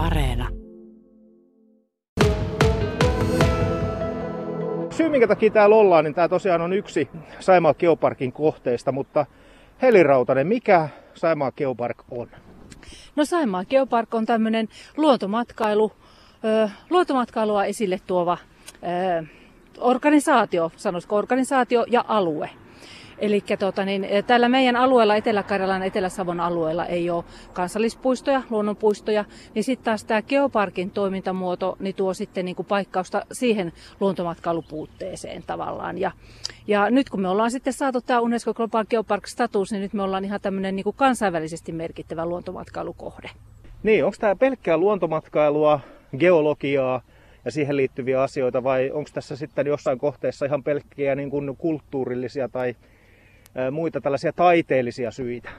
[0.00, 0.48] Areena.
[4.90, 7.08] Syy, minkä takia täällä ollaan, niin tämä tosiaan on yksi
[7.40, 9.26] Saimaa Geoparkin kohteista, mutta
[9.82, 12.28] Heli Rautanen, mikä Saimaa Geopark on?
[13.16, 15.92] No Saimaa Geopark on tämmöinen luontomatkailu,
[16.44, 18.38] ö, luontomatkailua esille tuova
[19.20, 19.26] ö,
[19.78, 22.50] organisaatio, sanoisiko organisaatio ja alue.
[23.20, 29.84] Eli tota, niin, tällä meidän alueella, Etelä-Karjalan Etelä-Savon alueella, ei ole kansallispuistoja, luonnonpuistoja, niin sitten
[29.84, 35.98] taas tämä geoparkin toimintamuoto niin tuo sitten niin kuin paikkausta siihen luontomatkailupuutteeseen tavallaan.
[35.98, 36.10] Ja,
[36.66, 40.24] ja nyt kun me ollaan sitten saatu tämä Unesco Global Geopark-status, niin nyt me ollaan
[40.24, 43.30] ihan tämmöinen niin kansainvälisesti merkittävä luontomatkailukohde.
[43.82, 45.80] Niin, onko tämä pelkkää luontomatkailua,
[46.18, 47.02] geologiaa,
[47.44, 52.48] ja siihen liittyviä asioita, vai onko tässä sitten jossain kohteessa ihan pelkkiä niin kuin kulttuurillisia
[52.48, 52.76] tai
[53.70, 55.50] muita tällaisia taiteellisia syitä?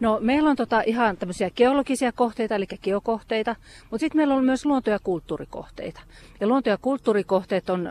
[0.00, 3.56] No meillä on tota ihan tämmöisiä geologisia kohteita, eli geokohteita,
[3.90, 6.00] mutta sitten meillä on myös luonto- ja kulttuurikohteita.
[6.40, 7.90] Ja luonto- ja kulttuurikohteet on,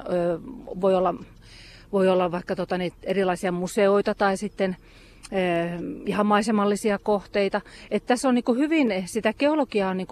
[0.81, 1.15] voi, olla,
[1.91, 4.77] voi olla vaikka tota, niitä erilaisia museoita tai sitten
[6.05, 7.61] ihan maisemallisia kohteita.
[7.91, 10.07] Et tässä on niin hyvin, sitä geologiaa on niin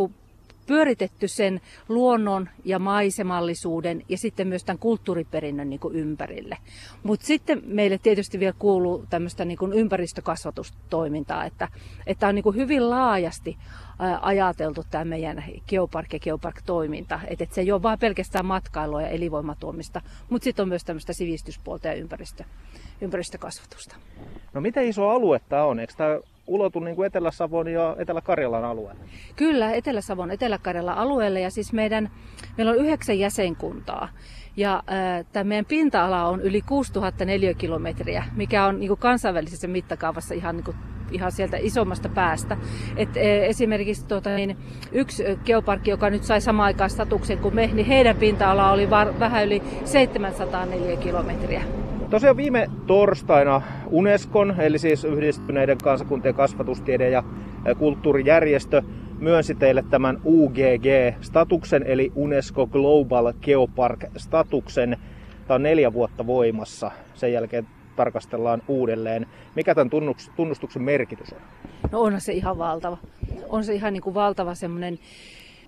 [0.68, 6.58] pyöritetty sen luonnon ja maisemallisuuden ja sitten myös tämän kulttuuriperinnön niin kuin ympärille.
[7.04, 11.68] Mutta sitten meille tietysti vielä kuuluu tämmöistä niin kuin ympäristökasvatustoimintaa, että,
[12.08, 13.58] että on niin kuin hyvin laajasti
[14.22, 17.20] ajateltu tämä meidän geopark ja geopark-toiminta.
[17.28, 21.14] Että et se ei ole vain pelkästään matkailua ja elinvoimatuomista, mutta sitten on myös tämmöistä
[21.14, 22.44] sivistyspuolta ja ympäristö,
[23.02, 23.96] ympäristökasvatusta.
[24.54, 25.80] No miten iso alue tämä on?
[25.80, 29.02] Eikö tämä ulotu niin Etelä-Savon ja Etelä-Karjalan alueelle?
[29.36, 32.10] Kyllä, Etelä-Savon, Etelä-Karjalan alueelle ja siis meidän,
[32.58, 34.10] meillä on yhdeksän jäsenkuntaa.
[34.58, 40.34] Ja äh, tämä meidän pinta-ala on yli 6000 neliökilometriä, mikä on niin kuin kansainvälisessä mittakaavassa
[40.34, 40.78] ihan, niin kuin,
[41.12, 42.58] ihan sieltä isommasta päästä.
[42.98, 44.58] Et, äh, esimerkiksi tuota, niin,
[44.92, 49.20] yksi geoparkki, joka nyt sai samaan aikaan statuksen kuin me, niin heidän pinta-ala oli var,
[49.20, 51.64] vähän yli 700 neliökilometriä.
[52.10, 57.24] Tosiaan viime torstaina Unescon, eli siis yhdistyneiden kansakuntien kasvatustiede- ja
[57.78, 58.82] kulttuurijärjestö,
[59.20, 64.98] myönsi teille tämän UGG-statuksen, eli Unesco Global Geopark-statuksen.
[65.48, 66.92] Tämä on neljä vuotta voimassa.
[67.14, 69.26] Sen jälkeen tarkastellaan uudelleen.
[69.56, 69.90] Mikä tämän
[70.36, 71.40] tunnustuksen merkitys on?
[71.92, 72.98] No onhan se ihan valtava.
[73.50, 75.00] On se ihan niin kuin valtava semmoinen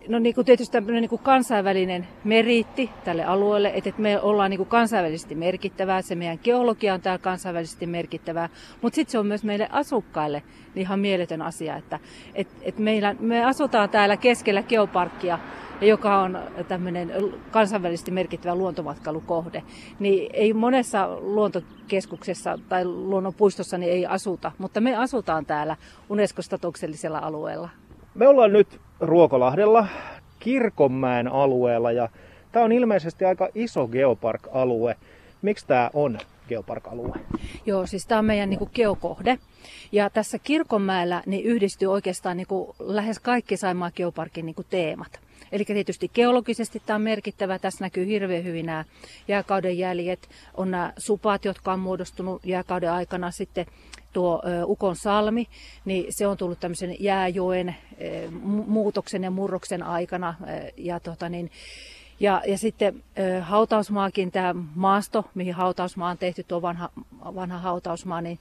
[0.10, 4.58] No niin kuin tietysti tämmöinen niin kuin kansainvälinen meriitti tälle alueelle, että me ollaan niin
[4.58, 8.50] kuin kansainvälisesti merkittävää, se meidän geologia on täällä kansainvälisesti merkittävää,
[8.82, 10.44] mutta sitten se on myös meille asukkaille
[10.76, 12.00] niin ihan mieletön asia, että
[12.36, 15.40] et, et meillä, me asutaan täällä keskellä geoparkkia,
[15.82, 17.14] joka on tämmöinen
[17.52, 19.64] kansainvälisesti merkittävä luontomatkailukohde,
[20.00, 25.76] niin ei monessa luontokeskuksessa tai luonnonpuistossa niin ei asuta, mutta me asutaan täällä
[26.10, 27.70] Unesco-statuksellisella alueella.
[28.20, 29.88] Me ollaan nyt Ruokolahdella
[30.40, 32.10] Kirkonmäen alueella ja
[32.52, 34.96] tämä on ilmeisesti aika iso geopark-alue.
[35.42, 36.18] Miksi tämä on
[36.50, 37.20] geopark-alue?
[37.66, 39.38] Joo, siis tämä on meidän niin kuin, geokohde.
[39.92, 45.20] Ja tässä Kirkonmäellä niin yhdistyy oikeastaan niin kuin, lähes kaikki Saimaa geoparkin niin kuin, teemat.
[45.52, 47.60] Eli tietysti geologisesti tämä on merkittävä.
[47.60, 48.86] Tässä näkyy hirveän hyvin nämä
[49.28, 50.30] jääkauden jäljet.
[50.54, 53.66] On nämä supat, jotka on muodostunut jääkauden aikana sitten
[54.14, 55.48] tuo Ukon salmi,
[55.86, 57.76] niin se on tullut tämmöisen jääjoen
[58.68, 60.36] muutoksen ja murroksen aikana.
[60.78, 61.52] Ja, tota niin,
[62.20, 63.04] ja, ja sitten
[63.42, 66.90] hautausmaakin, tämä maasto, mihin hautausmaa on tehty, tuo vanha,
[67.36, 68.40] vanha hautausmaa, niin,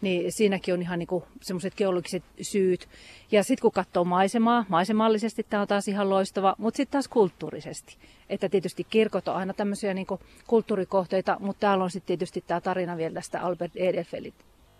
[0.00, 2.88] niin siinäkin on ihan niinku semmoiset geologiset syyt.
[3.32, 7.96] Ja sitten kun katsoo maisemaa, maisemallisesti tämä on taas ihan loistava, mutta sitten taas kulttuurisesti.
[8.28, 12.96] Että tietysti kirkot on aina tämmöisiä niinku kulttuurikohteita, mutta täällä on sitten tietysti tämä tarina
[12.96, 13.72] vielä tästä Albert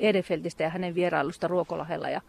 [0.01, 2.21] Edelfeltistä ja hänen vierailusta Ruokolahella ja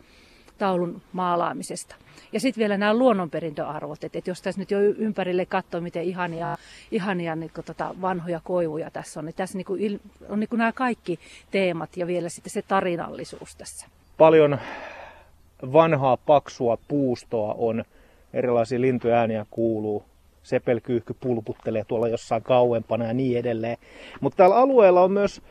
[0.58, 1.96] taulun maalaamisesta.
[2.32, 6.58] Ja sitten vielä nämä luonnonperintöarvot, että, että jos tässä nyt jo ympärille katsoo, miten ihania,
[6.92, 10.00] ihania niin kuin, tota, vanhoja koivuja tässä on, niin tässä niin kuin,
[10.30, 11.20] on niin kuin nämä kaikki
[11.52, 13.88] teemat ja vielä sitten se tarinallisuus tässä.
[14.18, 14.60] Paljon
[15.74, 17.84] vanhaa paksua puustoa on,
[18.34, 20.04] erilaisia lintuääniä kuuluu,
[20.44, 23.78] sepelkyyhky pulputtelee tuolla jossain kauempana ja niin edelleen.
[24.22, 25.42] Mutta täällä alueella on myös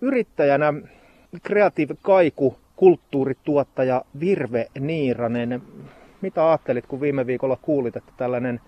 [0.00, 0.74] yrittäjänä
[1.46, 5.62] Creative Kaiku kulttuurituottaja Virve Niiranen.
[6.20, 8.60] Mitä ajattelit, kun viime viikolla kuulit, että tällainen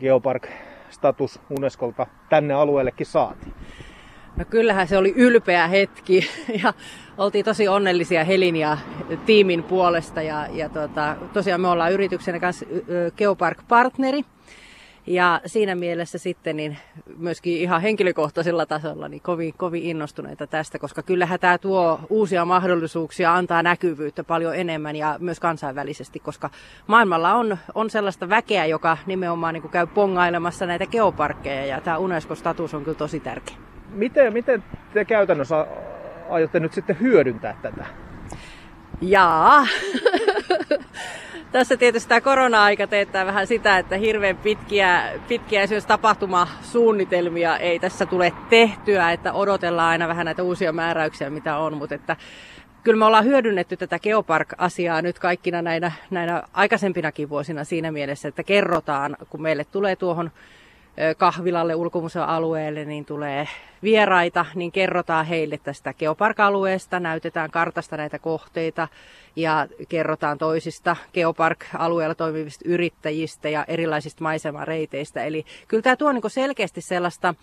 [0.00, 3.54] Geopark-status Unescolta tänne alueellekin saatiin?
[4.36, 6.26] No kyllähän se oli ylpeä hetki
[6.62, 6.72] ja
[7.18, 8.78] oltiin tosi onnellisia Helin ja
[9.26, 12.66] tiimin puolesta ja, ja tota, tosiaan me ollaan yrityksenä kanssa
[13.16, 14.24] Geopark-partneri
[15.06, 16.78] Ja siinä mielessä sitten niin
[17.16, 23.34] myöskin ihan henkilökohtaisella tasolla niin kovin, kovin innostuneita tästä, koska kyllähän tämä tuo uusia mahdollisuuksia,
[23.34, 26.50] antaa näkyvyyttä paljon enemmän ja myös kansainvälisesti, koska
[26.86, 31.98] maailmalla on, on sellaista väkeä, joka nimenomaan niin kuin käy pongailemassa näitä geoparkkeja ja tämä
[31.98, 33.56] UNESCO-status on kyllä tosi tärkeä.
[33.90, 34.64] Miten, miten
[34.94, 35.66] te käytännössä
[36.30, 37.86] aiotte nyt sitten hyödyntää tätä?
[39.00, 39.66] Jaa.
[41.54, 48.06] Tässä tietysti tämä korona-aika teettää vähän sitä, että hirveän pitkiä, pitkiä esimerkiksi tapahtumasuunnitelmia ei tässä
[48.06, 52.16] tule tehtyä, että odotellaan aina vähän näitä uusia määräyksiä, mitä on, mutta että
[52.82, 58.42] kyllä me ollaan hyödynnetty tätä Geopark-asiaa nyt kaikkina näinä, näinä aikaisempinakin vuosina siinä mielessä, että
[58.42, 60.30] kerrotaan, kun meille tulee tuohon
[61.16, 63.48] kahvilalle ulkomuseoalueelle, niin tulee
[63.82, 68.88] vieraita, niin kerrotaan heille tästä Geopark-alueesta, näytetään kartasta näitä kohteita
[69.36, 75.24] ja kerrotaan toisista Geopark-alueella toimivista yrittäjistä ja erilaisista maisemareiteistä.
[75.24, 77.34] Eli kyllä tämä tuo niin selkeästi sellaista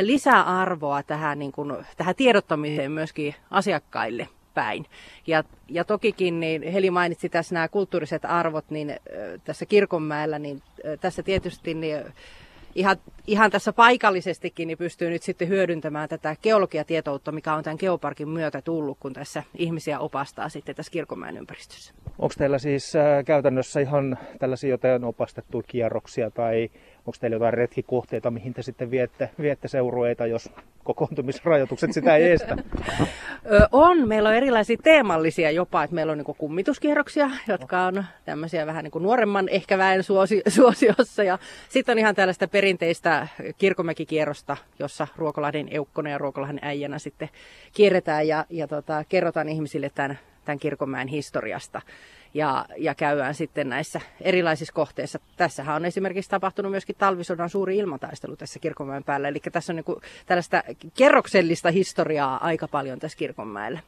[0.00, 4.86] lisäarvoa tähän, niin kuin, tähän tiedottamiseen myöskin asiakkaille päin.
[5.26, 8.96] Ja, ja tokikin, niin Heli mainitsi tässä nämä kulttuuriset arvot, niin
[9.44, 10.62] tässä Kirkonmäellä, niin
[11.00, 12.04] tässä tietysti niin
[12.74, 12.96] ihan,
[13.26, 18.62] ihan tässä paikallisestikin niin pystyy nyt sitten hyödyntämään tätä geologiatietoutta, mikä on tämän geoparkin myötä
[18.62, 21.94] tullut, kun tässä ihmisiä opastaa sitten tässä Kirkonmäen ympäristössä.
[22.18, 28.30] Onko teillä siis äh, käytännössä ihan tällaisia jotain opastettuja kierroksia tai onko teillä jotain retkikohteita,
[28.30, 30.50] mihin te sitten viette, viette seurueita, jos
[30.84, 32.56] kokoontumisrajoitukset sitä ei estä?
[33.72, 34.08] on.
[34.08, 39.02] Meillä on erilaisia teemallisia jopa, että meillä on niin kummituskierroksia, jotka on tämmöisiä vähän niin
[39.02, 41.22] nuoremman ehkä väen suosi, suosiossa.
[41.22, 41.38] Ja
[41.68, 47.28] sitten on ihan tällaista perinteistä kirkomäkikierrosta, jossa Ruokolahden eukkona ja Ruokolahden äijänä sitten
[47.74, 51.80] kierretään ja, ja tota, kerrotaan ihmisille tämän, tämän kirkonmäen historiasta
[52.34, 55.18] ja, ja käydään sitten näissä erilaisissa kohteissa.
[55.36, 60.02] Tässähän on esimerkiksi tapahtunut myöskin talvisodan suuri ilmataistelu tässä Kirkonmäen päällä, eli tässä on niin
[60.26, 60.62] tällaista
[60.96, 63.80] kerroksellista historiaa aika paljon tässä Kirkonmäellä.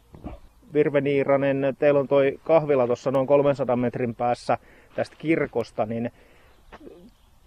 [0.75, 4.59] Virve Niiranen, teillä on toi kahvila tuossa noin 300 metrin päässä
[4.95, 6.11] tästä kirkosta, niin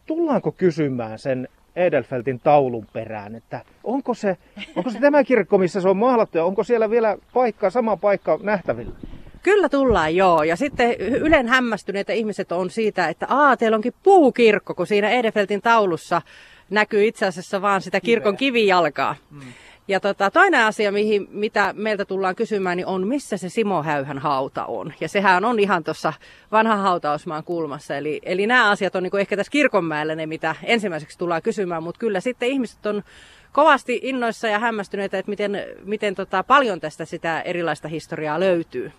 [0.05, 4.37] tullaanko kysymään sen Edelfeltin taulun perään, että onko se,
[4.75, 8.39] onko se tämä kirkko, missä se on maalattu ja onko siellä vielä paikka, sama paikka
[8.43, 8.95] nähtävillä?
[9.43, 10.43] Kyllä tullaan, joo.
[10.43, 15.61] Ja sitten ylen hämmästyneitä ihmiset on siitä, että aa, teillä onkin puukirkko, kun siinä Edefeltin
[15.61, 16.21] taulussa
[16.69, 19.15] näkyy itse asiassa vaan sitä kirkon kivijalkaa.
[19.31, 19.41] Mm.
[19.87, 24.19] Ja tota, toinen asia, mihin, mitä meiltä tullaan kysymään, niin on, missä se Simo Häyhän
[24.19, 24.93] hauta on.
[24.99, 26.13] Ja sehän on ihan tuossa
[26.51, 27.95] vanhan hautausmaan kulmassa.
[27.95, 31.83] Eli, eli nämä asiat on niin ehkä tässä kirkonmäellä ne, mitä ensimmäiseksi tullaan kysymään.
[31.83, 33.03] Mutta kyllä sitten ihmiset on
[33.51, 38.91] kovasti innoissa ja hämmästyneitä, että miten, miten tota, paljon tästä sitä erilaista historiaa löytyy.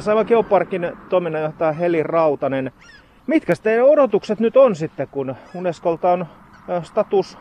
[0.00, 2.72] Saiva Geoparkin toiminnanjohtaja Heli Rautanen.
[3.26, 6.26] Mitkä teidän odotukset nyt on sitten, kun Unescolta on
[6.82, 7.38] status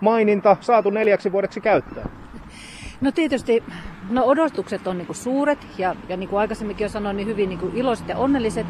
[0.00, 2.10] maininta saatu neljäksi vuodeksi käyttöön?
[3.00, 3.62] No tietysti
[4.10, 7.70] no odotukset on niinku suuret ja, ja niin kuin aikaisemminkin jo sanoin, niin hyvin niinku
[7.74, 8.66] iloiset ja onnelliset.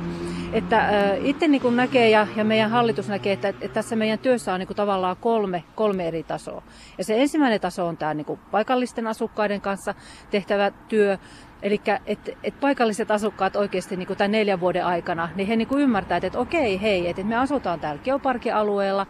[0.53, 0.91] Että äh,
[1.23, 4.75] itse niinku näkee ja, ja meidän hallitus näkee, että, että tässä meidän työssä on niinku
[4.75, 6.62] tavallaan kolme, kolme eri tasoa.
[6.99, 9.94] Ja se ensimmäinen taso on tämä niinku paikallisten asukkaiden kanssa
[10.31, 11.19] tehtävä työ.
[11.62, 16.25] Eli että et paikalliset asukkaat oikeasti niin tämän neljän vuoden aikana, niin he niin ymmärtävät,
[16.25, 19.06] että okei, hei, että me asutaan täällä geoparkin alueella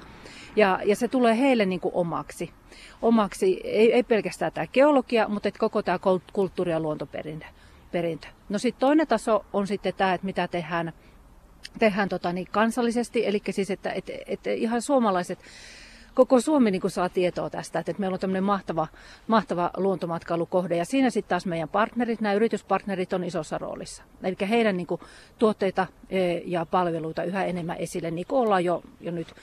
[0.56, 2.50] ja, ja se tulee heille niin omaksi
[3.02, 5.98] omaksi, ei, ei pelkästään tämä geologia, mutta että koko tämä
[6.32, 7.46] kulttuuri- ja luontoperintö.
[7.92, 8.26] Perintö.
[8.48, 10.92] No sitten toinen taso on sitten tämä, että mitä tehdään,
[11.78, 15.38] tehdään tota, niin kansallisesti, eli siis, että, että, että ihan suomalaiset
[16.14, 18.88] koko Suomi niin saa tietoa tästä, että meillä on tämmöinen mahtava,
[19.26, 20.76] mahtava luontomatkailukohde.
[20.76, 24.02] Ja siinä sitten taas meidän partnerit, nämä yrityspartnerit on isossa roolissa.
[24.22, 25.00] Eli heidän niin kuin,
[25.38, 29.34] tuotteita e, ja palveluita yhä enemmän esille, niin kuin ollaan jo, jo nyt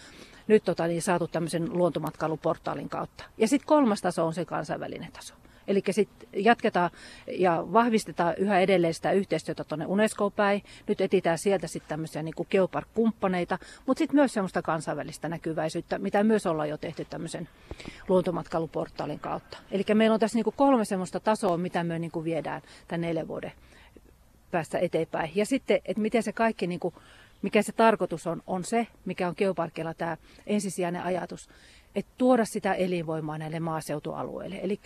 [0.48, 3.24] nyt tota, niin saatu tämmöisen luontomatkailuportaalin kautta.
[3.38, 5.34] Ja sitten kolmas taso on se kansainvälinen taso.
[5.68, 6.90] Eli sitten jatketaan
[7.28, 10.64] ja vahvistetaan yhä edelleen sitä yhteistyötä tuonne Unesco päin.
[10.88, 16.24] Nyt etitään sieltä sitten tämmöisiä niin kuin Geopark-kumppaneita, mutta sitten myös semmoista kansainvälistä näkyväisyyttä, mitä
[16.24, 17.50] myös ollaan jo tehty tämmöisen
[18.08, 19.58] luontomatkailuportaalin kautta.
[19.72, 23.02] Eli meillä on tässä niin kuin kolme semmoista tasoa, mitä me niin kuin viedään tämän
[23.02, 23.52] neljän vuoden
[24.52, 25.32] päästä eteenpäin.
[25.36, 26.96] Ja sitten, että miten se kaikki niin kuin
[27.42, 30.18] mikä se tarkoitus on, on se, mikä on geoparkilla tämä
[30.48, 31.50] ensisijainen ajatus,
[31.96, 34.80] että tuoda sitä elinvoimaa näille maaseutualueille, eli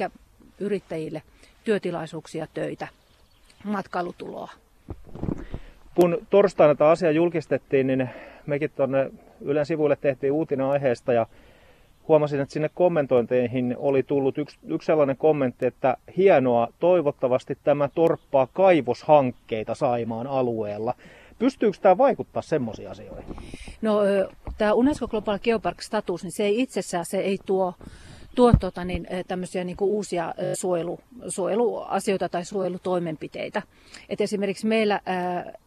[0.59, 1.21] yrittäjille
[1.63, 2.87] työtilaisuuksia, töitä,
[3.63, 4.51] matkailutuloa.
[5.95, 8.09] Kun torstaina tämä asia julkistettiin, niin
[8.45, 11.25] mekin tuonne Ylen sivuille tehtiin uutinen aiheesta ja
[12.07, 18.47] huomasin, että sinne kommentointeihin oli tullut yksi, yksi sellainen kommentti, että hienoa, toivottavasti tämä torppaa
[18.53, 20.93] kaivoshankkeita Saimaan alueella.
[21.41, 23.35] Pystyykö tämä vaikuttaa semmoisiin asioihin?
[23.81, 23.99] No
[24.57, 27.73] tämä Unesco Global Geopark-status, niin se ei itsessään se ei tuo
[28.35, 33.61] tuo tuota, niin, tämmöisiä niin uusia suojelu, suojeluasioita tai suojelutoimenpiteitä.
[34.09, 35.01] Et esimerkiksi meillä,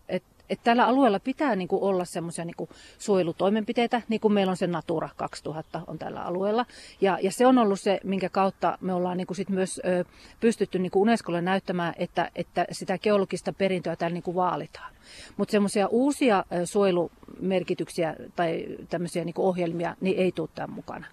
[0.09, 4.57] et et tällä alueella pitää niin kuin olla semmoisia niin suojelutoimenpiteitä, niin kuin meillä on
[4.57, 6.67] se Natura 2000 on tällä alueella.
[7.01, 10.05] Ja, ja se on ollut se, minkä kautta me ollaan niin kuin sit myös ö,
[10.41, 14.93] pystytty niin kuin Unescolle näyttämään, että, että sitä geologista perintöä täällä niin kuin vaalitaan.
[15.37, 21.07] Mutta semmoisia uusia ö, suojelumerkityksiä tai tämmöisiä niin ohjelmia niin ei tule tämän mukana.